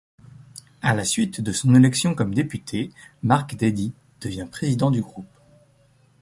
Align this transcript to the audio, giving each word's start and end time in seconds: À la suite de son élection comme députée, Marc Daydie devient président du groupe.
À 0.81 0.95
la 0.95 1.03
suite 1.05 1.41
de 1.41 1.51
son 1.51 1.75
élection 1.75 2.15
comme 2.15 2.33
députée, 2.33 2.89
Marc 3.21 3.53
Daydie 3.55 3.93
devient 4.19 4.47
président 4.51 4.89
du 4.89 4.99
groupe. 4.99 5.29